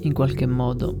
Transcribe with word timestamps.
in 0.00 0.12
qualche 0.12 0.46
modo 0.46 0.96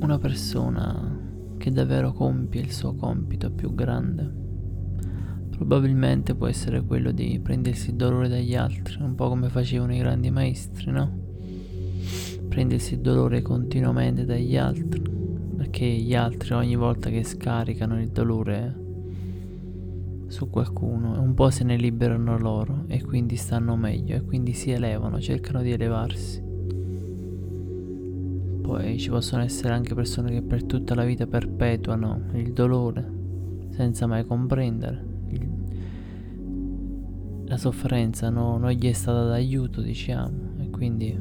una 0.00 0.18
persona 0.18 1.54
che 1.56 1.70
davvero 1.70 2.12
compie 2.12 2.60
il 2.60 2.72
suo 2.72 2.94
compito 2.94 3.50
più 3.50 3.74
grande 3.74 4.44
probabilmente 5.56 6.34
può 6.34 6.46
essere 6.46 6.82
quello 6.82 7.12
di 7.12 7.40
prendersi 7.42 7.90
il 7.90 7.96
dolore 7.96 8.28
dagli 8.28 8.54
altri, 8.54 9.02
un 9.02 9.14
po' 9.14 9.28
come 9.28 9.48
facevano 9.48 9.94
i 9.94 9.98
grandi 9.98 10.30
maestri, 10.30 10.90
no? 10.90 11.24
Prendersi 12.48 12.94
il 12.94 13.00
dolore 13.00 13.40
continuamente 13.40 14.26
dagli 14.26 14.56
altri, 14.56 15.02
perché 15.56 15.86
gli 15.86 16.14
altri 16.14 16.52
ogni 16.52 16.76
volta 16.76 17.08
che 17.08 17.24
scaricano 17.24 18.00
il 18.00 18.08
dolore 18.08 18.85
su 20.26 20.50
qualcuno, 20.50 21.20
un 21.20 21.34
po' 21.34 21.50
se 21.50 21.64
ne 21.64 21.76
liberano 21.76 22.38
loro 22.38 22.84
e 22.86 23.02
quindi 23.02 23.36
stanno 23.36 23.76
meglio 23.76 24.16
e 24.16 24.22
quindi 24.22 24.52
si 24.52 24.70
elevano, 24.70 25.20
cercano 25.20 25.62
di 25.62 25.72
elevarsi. 25.72 26.42
Poi 28.62 28.98
ci 28.98 29.10
possono 29.10 29.42
essere 29.42 29.72
anche 29.72 29.94
persone 29.94 30.30
che 30.30 30.42
per 30.42 30.64
tutta 30.64 30.94
la 30.94 31.04
vita 31.04 31.26
perpetuano 31.26 32.30
il 32.32 32.52
dolore 32.52 33.14
senza 33.70 34.06
mai 34.06 34.24
comprendere 34.24 35.14
la 37.48 37.56
sofferenza 37.56 38.28
no, 38.28 38.58
non 38.58 38.70
gli 38.70 38.88
è 38.88 38.92
stata 38.92 39.24
d'aiuto, 39.24 39.80
diciamo, 39.80 40.54
e 40.58 40.70
quindi 40.70 41.16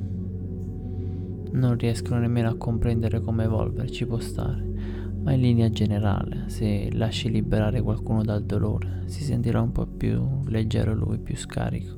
non 1.51 1.77
riescono 1.77 2.19
nemmeno 2.19 2.49
a 2.49 2.55
comprendere 2.55 3.21
come 3.21 3.43
evolvere, 3.43 3.91
ci 3.91 4.05
può 4.05 4.19
stare. 4.19 5.04
Ma 5.25 5.33
in 5.33 5.41
linea 5.41 5.71
generale, 5.71 6.43
se 6.49 6.89
lasci 6.93 7.31
liberare 7.31 7.81
qualcuno 7.81 8.23
dal 8.23 8.43
dolore, 8.43 9.01
si 9.07 9.23
sentirà 9.23 9.59
un 9.59 9.71
po' 9.71 9.87
più 9.87 10.43
leggero 10.45 10.93
lui, 10.93 11.17
più 11.17 11.35
scarico. 11.35 11.97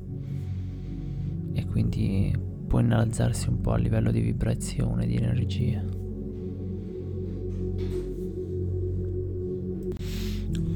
E 1.52 1.66
quindi 1.66 2.34
può 2.66 2.78
innalzarsi 2.78 3.50
un 3.50 3.60
po' 3.60 3.72
a 3.72 3.76
livello 3.76 4.10
di 4.10 4.20
vibrazione, 4.20 5.06
di 5.06 5.16
energia. 5.16 5.84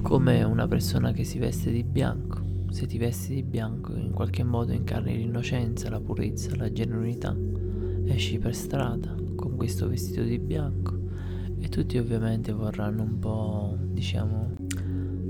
Come 0.02 0.42
una 0.42 0.68
persona 0.68 1.12
che 1.12 1.24
si 1.24 1.38
veste 1.38 1.70
di 1.70 1.82
bianco 1.82 2.50
se 2.68 2.86
ti 2.86 2.98
vesti 2.98 3.34
di 3.34 3.42
bianco 3.42 3.94
in 3.94 4.10
qualche 4.10 4.42
modo 4.44 4.72
incarni 4.72 5.16
l'innocenza, 5.16 5.88
la 5.88 6.00
purezza, 6.00 6.54
la 6.56 6.70
genuinità. 6.70 7.34
Esci 8.04 8.38
per 8.38 8.54
strada 8.54 9.14
con 9.36 9.56
questo 9.56 9.88
vestito 9.88 10.22
di 10.22 10.38
bianco 10.38 11.01
tutti 11.72 11.96
ovviamente 11.96 12.52
vorranno 12.52 13.02
un 13.02 13.18
po', 13.18 13.78
diciamo, 13.80 14.50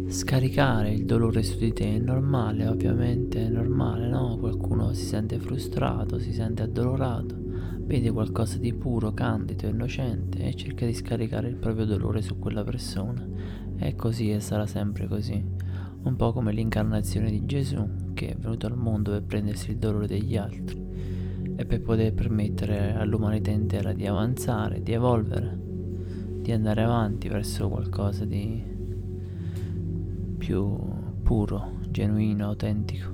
scaricare 0.09 0.91
il 0.91 1.05
dolore 1.05 1.45
su 1.45 1.57
di 1.57 1.73
te. 1.73 1.95
È 1.95 1.99
normale, 2.01 2.67
ovviamente, 2.67 3.47
è 3.47 3.49
normale, 3.49 4.09
no? 4.09 4.37
Qualcuno 4.39 4.93
si 4.93 5.05
sente 5.05 5.39
frustrato, 5.39 6.19
si 6.19 6.33
sente 6.33 6.63
addolorato, 6.63 7.37
vede 7.83 8.11
qualcosa 8.11 8.59
di 8.59 8.75
puro, 8.75 9.13
candido, 9.13 9.69
innocente 9.69 10.43
e 10.43 10.55
cerca 10.55 10.85
di 10.85 10.95
scaricare 10.95 11.47
il 11.47 11.55
proprio 11.55 11.85
dolore 11.85 12.23
su 12.23 12.37
quella 12.41 12.65
persona. 12.65 13.25
È 13.77 13.95
così 13.95 14.33
e 14.33 14.41
sarà 14.41 14.67
sempre 14.67 15.07
così 15.07 15.45
un 16.03 16.17
po' 16.17 16.33
come 16.33 16.53
l'incarnazione 16.53 17.31
di 17.31 17.45
Gesù 17.45 17.89
che 18.15 18.31
è 18.31 18.37
venuto 18.37 18.67
al 18.67 18.77
mondo 18.77 19.13
per 19.13 19.23
prendersi 19.23 19.71
il 19.71 19.77
dolore 19.77 20.09
degli 20.09 20.37
altri 20.37 20.85
e 21.55 21.65
per 21.65 21.81
poter 21.83 22.13
permettere 22.13 22.97
all'umanità 22.97 23.53
intera 23.53 23.93
di 23.93 24.05
avanzare, 24.09 24.83
di 24.83 24.91
evolvere, 24.91 25.71
di 26.43 26.51
andare 26.51 26.83
avanti 26.83 27.29
verso 27.29 27.69
qualcosa 27.69 28.25
di 28.25 28.63
più 30.37 30.77
puro, 31.23 31.79
genuino, 31.89 32.47
autentico. 32.47 33.11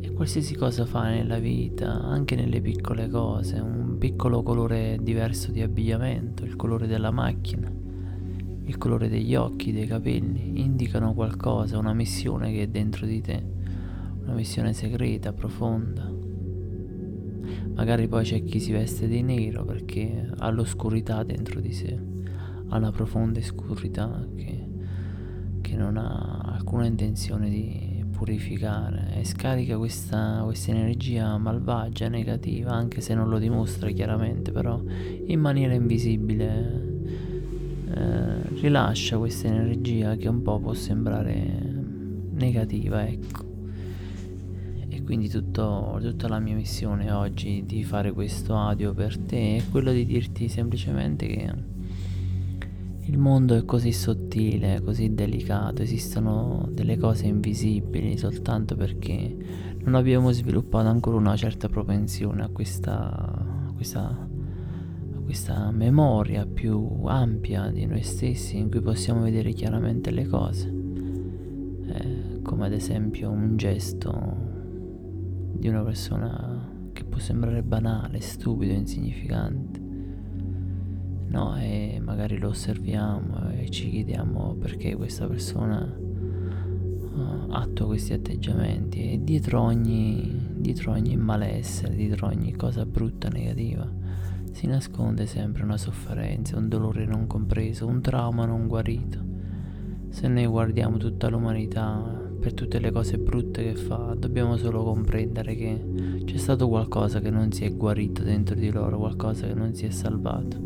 E 0.00 0.12
qualsiasi 0.12 0.54
cosa 0.54 0.84
fai 0.84 1.16
nella 1.16 1.38
vita, 1.38 1.90
anche 1.90 2.36
nelle 2.36 2.60
piccole 2.60 3.08
cose, 3.08 3.58
un 3.58 3.96
piccolo 3.98 4.42
colore 4.42 4.98
diverso 5.00 5.50
di 5.50 5.62
abbigliamento, 5.62 6.44
il 6.44 6.54
colore 6.54 6.86
della 6.86 7.10
macchina, 7.10 7.72
il 8.64 8.76
colore 8.76 9.08
degli 9.08 9.34
occhi, 9.34 9.72
dei 9.72 9.86
capelli, 9.86 10.60
indicano 10.60 11.14
qualcosa, 11.14 11.78
una 11.78 11.94
missione 11.94 12.52
che 12.52 12.64
è 12.64 12.68
dentro 12.68 13.06
di 13.06 13.22
te, 13.22 13.42
una 14.22 14.34
missione 14.34 14.74
segreta, 14.74 15.32
profonda. 15.32 16.11
Magari 17.74 18.06
poi 18.06 18.24
c'è 18.24 18.44
chi 18.44 18.60
si 18.60 18.70
veste 18.70 19.08
di 19.08 19.22
nero 19.22 19.64
perché 19.64 20.30
ha 20.38 20.50
l'oscurità 20.50 21.22
dentro 21.22 21.60
di 21.60 21.72
sé, 21.72 21.98
ha 22.68 22.76
una 22.76 22.92
profonda 22.92 23.40
oscurità 23.40 24.26
che, 24.36 24.68
che 25.60 25.76
non 25.76 25.96
ha 25.96 26.54
alcuna 26.54 26.86
intenzione 26.86 27.48
di 27.48 28.04
purificare 28.10 29.14
e 29.16 29.24
scarica 29.24 29.76
questa, 29.76 30.42
questa 30.44 30.70
energia 30.70 31.36
malvagia, 31.38 32.06
negativa, 32.08 32.70
anche 32.70 33.00
se 33.00 33.14
non 33.14 33.28
lo 33.28 33.38
dimostra 33.38 33.90
chiaramente, 33.90 34.52
però 34.52 34.80
in 35.26 35.40
maniera 35.40 35.74
invisibile 35.74 36.90
eh, 37.88 38.42
rilascia 38.60 39.18
questa 39.18 39.48
energia 39.48 40.14
che 40.14 40.28
un 40.28 40.40
po' 40.42 40.60
può 40.60 40.72
sembrare 40.72 41.82
negativa, 42.30 43.06
ecco. 43.08 43.51
Quindi 45.04 45.28
tutto, 45.28 45.98
tutta 46.00 46.28
la 46.28 46.38
mia 46.38 46.54
missione 46.54 47.10
oggi 47.10 47.64
di 47.66 47.84
fare 47.84 48.12
questo 48.12 48.56
audio 48.56 48.94
per 48.94 49.18
te 49.18 49.56
è 49.56 49.62
quello 49.70 49.92
di 49.92 50.04
dirti 50.04 50.48
semplicemente 50.48 51.26
che 51.26 51.54
il 53.04 53.18
mondo 53.18 53.56
è 53.56 53.64
così 53.64 53.92
sottile, 53.92 54.80
così 54.80 55.12
delicato, 55.12 55.82
esistono 55.82 56.68
delle 56.70 56.96
cose 56.96 57.26
invisibili 57.26 58.16
soltanto 58.16 58.76
perché 58.76 59.36
non 59.80 59.96
abbiamo 59.96 60.30
sviluppato 60.30 60.88
ancora 60.88 61.16
una 61.16 61.36
certa 61.36 61.68
propensione 61.68 62.42
a 62.42 62.48
questa, 62.48 63.10
a 63.10 63.72
questa 63.74 64.30
questa 65.24 65.70
memoria 65.70 66.44
più 66.44 67.04
ampia 67.06 67.70
di 67.70 67.86
noi 67.86 68.02
stessi 68.02 68.58
in 68.58 68.70
cui 68.70 68.80
possiamo 68.80 69.22
vedere 69.22 69.52
chiaramente 69.52 70.10
le 70.10 70.26
cose, 70.26 70.72
eh, 71.86 72.42
come 72.42 72.66
ad 72.66 72.72
esempio 72.72 73.30
un 73.30 73.56
gesto 73.56 74.51
di 75.62 75.68
una 75.68 75.82
persona 75.82 76.68
che 76.92 77.04
può 77.04 77.20
sembrare 77.20 77.62
banale, 77.62 78.20
stupido, 78.20 78.72
insignificante. 78.72 79.80
No, 81.28 81.56
e 81.56 82.00
magari 82.02 82.36
lo 82.38 82.48
osserviamo 82.48 83.48
e 83.50 83.70
ci 83.70 83.88
chiediamo 83.88 84.54
perché 84.54 84.96
questa 84.96 85.28
persona 85.28 85.80
uh, 85.80 87.46
attua 87.50 87.86
questi 87.86 88.12
atteggiamenti 88.12 89.12
e 89.12 89.22
dietro 89.22 89.60
ogni, 89.60 90.48
dietro 90.56 90.90
ogni 90.90 91.16
malessere, 91.16 91.94
dietro 91.94 92.26
ogni 92.26 92.50
cosa 92.56 92.84
brutta, 92.84 93.28
negativa, 93.28 93.88
si 94.50 94.66
nasconde 94.66 95.26
sempre 95.26 95.62
una 95.62 95.78
sofferenza, 95.78 96.56
un 96.56 96.68
dolore 96.68 97.06
non 97.06 97.28
compreso, 97.28 97.86
un 97.86 98.00
trauma 98.00 98.46
non 98.46 98.66
guarito. 98.66 99.24
Se 100.08 100.26
noi 100.26 100.46
guardiamo 100.46 100.96
tutta 100.96 101.28
l'umanità 101.28 102.21
per 102.42 102.54
tutte 102.54 102.80
le 102.80 102.90
cose 102.90 103.18
brutte 103.18 103.62
che 103.62 103.76
fa, 103.76 104.16
dobbiamo 104.18 104.56
solo 104.56 104.82
comprendere 104.82 105.54
che 105.54 106.20
c'è 106.24 106.36
stato 106.38 106.68
qualcosa 106.68 107.20
che 107.20 107.30
non 107.30 107.52
si 107.52 107.64
è 107.64 107.72
guarito 107.72 108.24
dentro 108.24 108.56
di 108.56 108.68
loro, 108.72 108.98
qualcosa 108.98 109.46
che 109.46 109.54
non 109.54 109.72
si 109.76 109.86
è 109.86 109.90
salvato. 109.90 110.58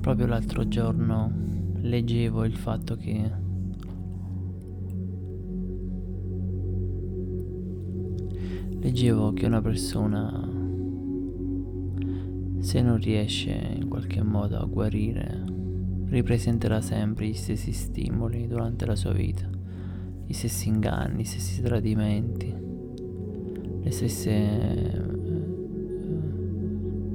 Proprio 0.00 0.26
l'altro 0.26 0.66
giorno 0.68 1.30
leggevo 1.82 2.46
il 2.46 2.56
fatto 2.56 2.96
che 2.96 3.30
leggevo 8.80 9.34
che 9.34 9.44
una 9.44 9.60
persona 9.60 10.48
se 12.60 12.80
non 12.80 12.96
riesce 12.96 13.76
in 13.78 13.86
qualche 13.86 14.22
modo 14.22 14.56
a 14.56 14.64
guarire 14.64 15.59
ripresenterà 16.10 16.80
sempre 16.80 17.26
gli 17.26 17.34
stessi 17.34 17.72
stimoli 17.72 18.46
durante 18.46 18.84
la 18.84 18.94
sua 18.94 19.12
vita, 19.12 19.48
gli 20.26 20.32
stessi 20.32 20.68
inganni, 20.68 21.22
gli 21.22 21.26
stessi 21.26 21.62
tradimenti, 21.62 22.54
le 23.82 23.90
stesse 23.90 25.08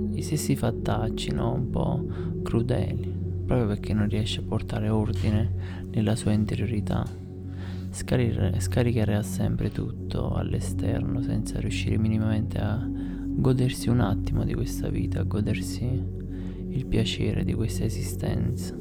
gli 0.09 0.21
stessi 0.21 0.55
fattacci, 0.55 1.31
no? 1.31 1.53
un 1.53 1.69
po' 1.69 2.05
crudeli, 2.41 3.13
proprio 3.45 3.67
perché 3.67 3.93
non 3.93 4.07
riesce 4.07 4.39
a 4.39 4.43
portare 4.43 4.89
ordine 4.89 5.83
nella 5.91 6.15
sua 6.15 6.31
interiorità 6.31 7.23
scaricherà 7.95 9.21
sempre 9.23 9.71
tutto 9.71 10.33
all'esterno 10.33 11.21
senza 11.21 11.61
riuscire 11.61 11.97
minimamente 11.97 12.57
a 12.57 12.85
godersi 12.85 13.87
un 13.87 14.01
attimo 14.01 14.43
di 14.43 14.53
questa 14.53 14.89
vita, 14.89 15.21
a 15.21 15.23
godersi 15.23 16.23
il 16.75 16.85
piacere 16.85 17.45
di 17.45 17.53
questa 17.53 17.85
esistenza. 17.85 18.75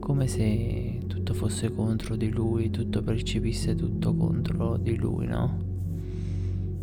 Come 0.00 0.26
se 0.26 0.98
tutto 1.06 1.32
fosse 1.32 1.70
contro 1.70 2.16
di 2.16 2.28
lui, 2.28 2.70
tutto 2.70 3.02
percepisse 3.02 3.76
tutto 3.76 4.14
contro 4.14 4.76
di 4.76 4.96
lui, 4.96 5.26
no? 5.26 5.68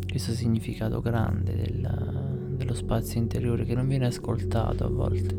Questo 0.08 0.32
significato 0.32 1.02
grande 1.02 1.54
del, 1.54 2.54
dello 2.56 2.72
spazio 2.72 3.20
interiore 3.20 3.64
che 3.64 3.74
non 3.74 3.86
viene 3.86 4.06
ascoltato 4.06 4.86
a 4.86 4.88
volte. 4.88 5.36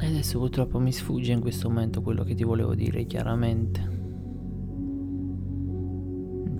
È 0.00 0.06
Adesso 0.06 0.40
purtroppo 0.40 0.80
mi 0.80 0.92
sfugge 0.92 1.30
in 1.30 1.40
questo 1.40 1.68
momento 1.68 2.02
quello 2.02 2.24
che 2.24 2.34
ti 2.34 2.42
volevo 2.42 2.74
dire 2.74 3.04
chiaramente. 3.04 3.94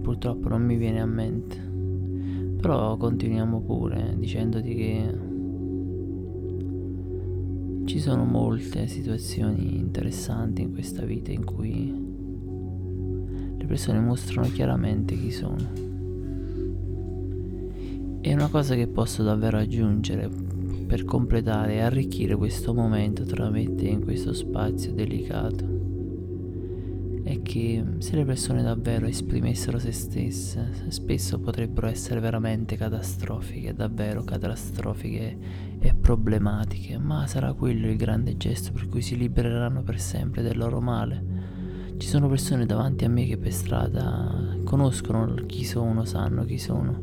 Purtroppo 0.03 0.49
non 0.49 0.63
mi 0.63 0.77
viene 0.77 1.01
a 1.01 1.07
mente. 1.07 1.66
Però 2.67 2.97
continuiamo 2.97 3.61
pure 3.61 4.17
dicendoti 4.19 4.75
che 4.75 5.19
ci 7.85 8.01
sono 8.01 8.25
molte 8.25 8.89
situazioni 8.89 9.79
interessanti 9.79 10.63
in 10.63 10.73
questa 10.73 11.05
vita 11.05 11.31
in 11.31 11.45
cui 11.45 11.95
le 13.57 13.65
persone 13.67 14.01
mostrano 14.01 14.49
chiaramente 14.49 15.17
chi 15.17 15.31
sono. 15.31 15.65
E 18.21 18.35
una 18.35 18.49
cosa 18.49 18.75
che 18.75 18.89
posso 18.89 19.23
davvero 19.23 19.59
aggiungere 19.59 20.29
per 20.89 21.05
completare 21.05 21.75
e 21.75 21.83
arricchire 21.83 22.35
questo 22.35 22.75
momento 22.75 23.23
tra 23.23 23.49
me 23.49 23.63
e 23.63 23.75
te 23.77 23.87
in 23.87 24.03
questo 24.03 24.33
spazio 24.33 24.93
delicato 24.93 25.76
è 27.27 27.43
che 27.43 27.85
se 27.99 28.15
le 28.15 28.25
persone 28.25 28.63
davvero 28.63 29.07
esprimessero 29.07 29.81
se 29.81 29.91
stesse, 29.91 30.71
spesso 30.91 31.41
potrebbero 31.41 31.89
essere 31.89 32.21
veramente 32.21 32.77
catastrofiche, 32.77 33.75
davvero 33.75 34.23
catastrofiche 34.23 35.37
e 35.81 35.95
problematiche, 35.95 36.99
ma 36.99 37.27
sarà 37.27 37.53
quello 37.53 37.89
il 37.89 37.97
grande 37.97 38.37
gesto 38.37 38.71
per 38.71 38.89
cui 38.89 39.03
si 39.03 39.17
libereranno 39.17 39.83
per 39.83 39.99
sempre 39.99 40.43
del 40.43 40.57
loro 40.57 40.81
male. 40.81 41.21
Ci 41.97 42.07
sono 42.07 42.29
persone 42.29 42.65
davanti 42.65 43.05
a 43.05 43.09
me 43.09 43.27
che 43.27 43.39
per 43.39 43.53
strada 43.53 44.59
conoscono 44.63 45.35
chi 45.47 45.65
sono, 45.65 46.05
sanno 46.05 46.45
chi 46.45 46.59
sono, 46.59 47.03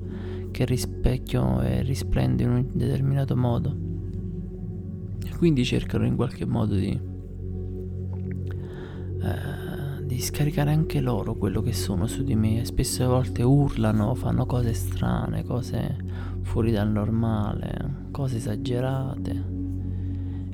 che 0.52 0.64
rispecchio 0.64 1.60
e 1.60 1.82
risplende 1.82 2.44
in 2.44 2.50
un 2.50 2.66
determinato 2.72 3.36
modo. 3.36 3.76
Quindi 5.38 5.66
cercano 5.66 6.06
in 6.06 6.16
qualche 6.16 6.46
modo 6.46 6.76
di, 6.76 6.98
eh, 9.22 9.63
di 10.14 10.22
scaricare 10.22 10.72
anche 10.72 11.00
loro 11.02 11.36
quello 11.36 11.62
che 11.62 11.74
sono 11.74 12.08
su 12.08 12.24
di 12.24 12.36
me. 12.36 12.62
E 12.62 12.66
spesse 12.66 13.06
volte 13.06 13.44
urlano, 13.44 14.16
fanno 14.16 14.46
cose 14.46 14.74
strane, 14.74 15.44
cose 15.44 15.98
fuori 16.44 16.72
dal 16.72 16.90
normale 16.90 18.02
cose 18.14 18.38
esagerate 18.38 19.44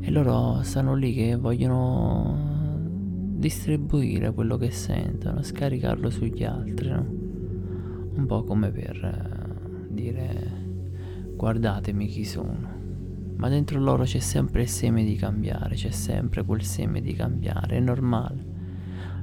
e 0.01 0.11
loro 0.11 0.61
stanno 0.63 0.95
lì 0.95 1.13
che 1.13 1.35
vogliono 1.35 2.57
distribuire 3.35 4.33
quello 4.33 4.55
che 4.55 4.71
sentono, 4.71 5.43
scaricarlo 5.43 6.09
sugli 6.09 6.45
altri, 6.45 6.89
no? 6.89 7.05
Un 8.15 8.25
po' 8.25 8.43
come 8.43 8.71
per 8.71 8.95
eh, 9.03 9.87
dire 9.89 10.67
guardatemi 11.35 12.07
chi 12.07 12.23
sono. 12.23 12.77
Ma 13.35 13.49
dentro 13.49 13.79
loro 13.79 14.03
c'è 14.03 14.19
sempre 14.19 14.63
il 14.63 14.69
seme 14.69 15.03
di 15.03 15.15
cambiare, 15.15 15.75
c'è 15.75 15.91
sempre 15.91 16.43
quel 16.43 16.63
seme 16.63 17.01
di 17.01 17.13
cambiare, 17.13 17.77
è 17.77 17.79
normale. 17.79 18.48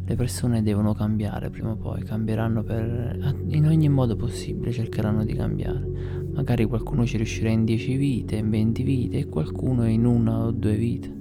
Le 0.09 0.15
persone 0.15 0.63
devono 0.63 0.95
cambiare 0.95 1.51
prima 1.51 1.71
o 1.71 1.77
poi, 1.77 2.05
cambieranno 2.05 2.63
per, 2.63 3.35
in 3.49 3.67
ogni 3.67 3.89
modo 3.89 4.15
possibile, 4.15 4.71
cercheranno 4.71 5.25
di 5.25 5.35
cambiare. 5.35 5.85
Magari 6.33 6.65
qualcuno 6.65 7.05
ci 7.05 7.17
riuscirà 7.17 7.51
in 7.51 7.65
10 7.65 7.97
vite, 7.97 8.37
in 8.37 8.49
20 8.49 8.83
vite 8.85 9.19
e 9.19 9.27
qualcuno 9.27 9.85
in 9.89 10.05
una 10.05 10.45
o 10.45 10.53
due 10.53 10.77
vite. 10.77 11.15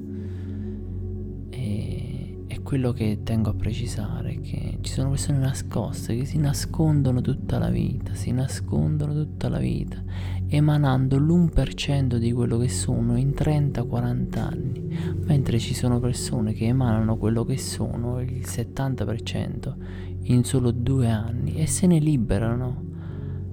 E, 1.50 2.44
e 2.46 2.62
quello 2.62 2.92
che 2.92 3.22
tengo 3.24 3.50
a 3.50 3.54
precisare 3.56 4.34
è 4.34 4.42
che 4.42 4.78
ci 4.82 4.92
sono 4.92 5.10
persone 5.10 5.40
nascoste 5.40 6.16
che 6.16 6.26
si 6.26 6.38
nascondono 6.38 7.22
tutta 7.22 7.58
la 7.58 7.70
vita, 7.70 8.14
si 8.14 8.32
nascondono 8.32 9.14
tutta 9.14 9.50
la 9.50 9.58
vita, 9.58 10.04
emanando 10.48 11.18
l'1% 11.18 12.18
di 12.18 12.32
quello 12.32 12.60
che 12.60 12.70
sono 12.70 13.18
in 13.18 13.30
30-40 13.30 14.38
anni, 14.38 15.15
mentre 15.26 15.60
ci 15.60 15.74
sono 15.74 16.00
persone 16.00 16.54
che 16.54 16.66
emanano 16.66 17.18
quello 17.18 17.44
che 17.44 17.58
sono 17.58 18.22
il 18.22 18.44
70% 18.46 19.74
in 20.24 20.44
solo 20.44 20.72
due 20.72 21.10
anni 21.10 21.56
e 21.56 21.68
se 21.68 21.88
ne 21.88 22.00
liberano 22.00 22.94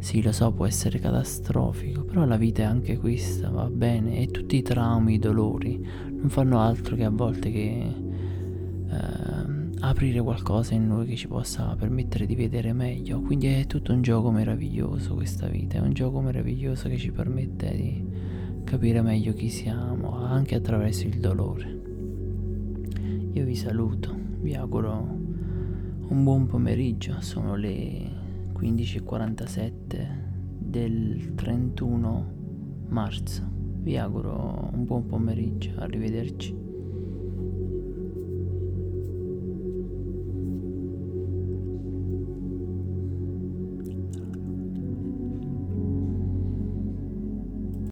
sì, 0.02 0.20
lo 0.20 0.32
so, 0.32 0.50
può 0.50 0.66
essere 0.66 0.98
catastrofico, 0.98 2.02
però 2.02 2.24
la 2.24 2.36
vita 2.36 2.62
è 2.62 2.64
anche 2.64 2.98
questa, 2.98 3.50
va 3.50 3.70
bene, 3.70 4.18
e 4.18 4.26
tutti 4.32 4.56
i 4.56 4.62
traumi, 4.62 5.14
i 5.14 5.18
dolori 5.20 5.80
non 6.08 6.28
fanno 6.28 6.58
altro 6.58 6.96
che 6.96 7.04
a 7.04 7.10
volte 7.10 7.52
che 7.52 7.94
eh, 8.90 9.62
aprire 9.78 10.20
qualcosa 10.20 10.74
in 10.74 10.88
noi 10.88 11.06
che 11.06 11.14
ci 11.14 11.28
possa 11.28 11.76
permettere 11.78 12.26
di 12.26 12.34
vedere 12.34 12.72
meglio. 12.72 13.20
Quindi 13.20 13.46
è 13.46 13.66
tutto 13.66 13.92
un 13.92 14.02
gioco 14.02 14.32
meraviglioso 14.32 15.14
questa 15.14 15.46
vita, 15.46 15.76
è 15.76 15.80
un 15.80 15.92
gioco 15.92 16.20
meraviglioso 16.20 16.88
che 16.88 16.96
ci 16.96 17.12
permette 17.12 17.76
di 17.76 18.04
capire 18.72 19.02
meglio 19.02 19.34
chi 19.34 19.50
siamo, 19.50 20.14
anche 20.14 20.54
attraverso 20.54 21.06
il 21.06 21.20
dolore. 21.20 21.80
Io 23.34 23.44
vi 23.44 23.54
saluto, 23.54 24.16
vi 24.40 24.54
auguro 24.54 24.98
un 26.08 26.24
buon 26.24 26.46
pomeriggio, 26.46 27.20
sono 27.20 27.54
le 27.54 28.50
15.47 28.54 30.08
del 30.56 31.34
31 31.34 32.32
marzo. 32.88 33.46
Vi 33.82 33.94
auguro 33.98 34.70
un 34.72 34.86
buon 34.86 35.04
pomeriggio, 35.04 35.72
arrivederci. 35.76 36.71